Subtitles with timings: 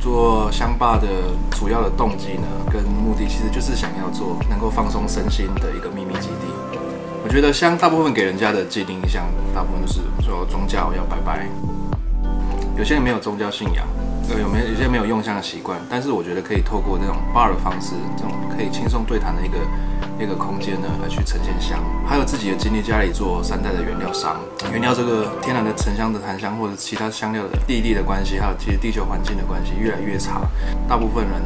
[0.00, 1.06] 做乡霸的
[1.50, 6.48] 主要的动机呢，跟目的其实就是想要做能够放松身心的一个秘密基地。
[7.22, 11.46] 我觉得香大部分给人家的既定印象，大部分都是说宗教要拜拜，
[12.78, 13.86] 有些人没有宗教信仰。
[14.32, 19.58] 呃，有没有有些没有用香的习惯，但是我觉得可以透过那种 bar 的方式，这种可以轻松对谈的一个
[20.20, 21.80] 那个空间呢，来去呈现香。
[22.06, 24.36] 还有自己的经历，家里做三代的原料商，
[24.70, 30.42] 原料这个天然的沉香的檀香或者其他香料的地利的关系，还有其实地球环境的关系越来越差，
[30.86, 31.40] 大部分人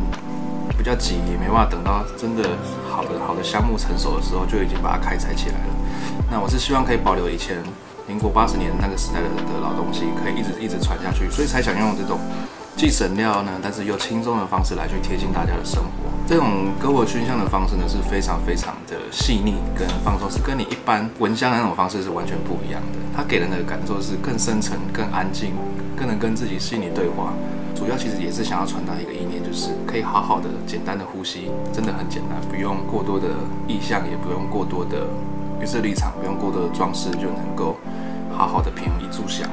[0.77, 2.43] 比较急，也没办法等到真的
[2.91, 5.75] 好的好的香木成熟的时候，就已经把它开采起来了。
[6.29, 7.63] 那我是希望可以保留以前
[8.09, 12.19] 民国八十年那个时代的的老东西，可以一直一直传下去，所以才想用这种。
[12.77, 16.11] 既省料呢，但是又轻松的方式来去贴近大家的生活。
[16.27, 22.99] 这种篝火熏香的方式呢，是非常非常的细腻跟放松，是跟你一般闻香的那种方式是完全不一样的。
[23.17, 25.53] 它给人的感受是更深沉、更安静、
[25.97, 27.33] 更能跟自己心里对话。
[27.77, 33.29] 主要其实也是想要传达一个意念，就是可以好好的、简单的呼吸，真的很简单，不用过多的
[33.69, 35.07] 意象，也不用过多的
[35.61, 37.77] 预设立场，不用过多的装饰，就能够
[38.33, 39.49] 好好的品一炷香。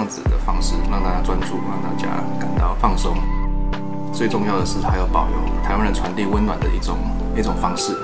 [0.00, 2.08] 这样子的方式让大家专注，让大家
[2.40, 3.18] 感到放松。
[4.14, 6.96] 最重要的是，还要保留台湾人传递温暖的一种
[7.36, 7.94] 一种方式。